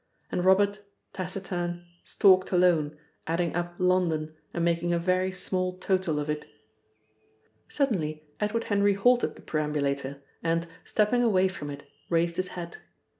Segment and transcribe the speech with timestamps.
[0.31, 0.79] And Robert,
[1.13, 6.47] taciturn, stalked alone, adding up London and making a very small total of it.
[7.69, 12.79] Suddenly Edward Henry halted the perambulator and, stepping away from it, raised his hat.